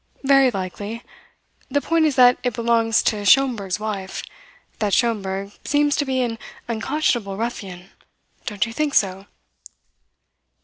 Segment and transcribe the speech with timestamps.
[0.23, 1.03] "Very likely.
[1.69, 4.23] The point is that it belongs to Schomberg's wife.
[4.79, 7.91] That Schomberg seems to be an unconscionable ruffian
[8.47, 9.27] don't you think so?"